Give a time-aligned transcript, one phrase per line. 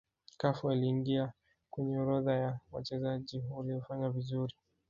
[0.37, 1.31] cafu aliingia
[1.69, 4.55] kwenye orodha ya wachezaji waliofanya vizuri